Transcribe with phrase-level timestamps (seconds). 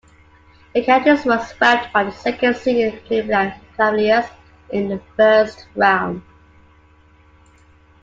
[0.73, 4.25] The Celtics were swept by the second seeded Cleveland Cavaliers
[4.71, 6.23] in the first round.